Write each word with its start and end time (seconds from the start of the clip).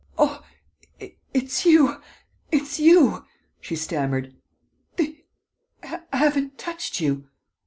"Ah, 0.17 0.43
it's 1.31 1.63
you, 1.63 2.01
it's 2.51 2.79
you!" 2.79 3.25
she 3.59 3.75
stammered. 3.75 4.35
"They 4.95 5.25
haven't 6.11 6.57
touched 6.57 6.99
you!" 6.99 7.29